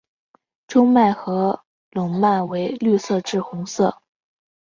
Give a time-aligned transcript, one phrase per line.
[0.65, 4.01] 中脉和笼蔓为绿色至红色。